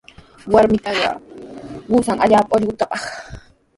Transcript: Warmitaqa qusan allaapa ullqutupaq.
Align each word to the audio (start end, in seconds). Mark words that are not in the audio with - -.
Warmitaqa 0.53 1.09
qusan 1.91 2.21
allaapa 2.23 2.53
ullqutupaq. 2.57 3.01